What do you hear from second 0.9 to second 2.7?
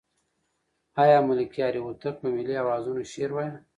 آیا ملکیار هوتک په ملي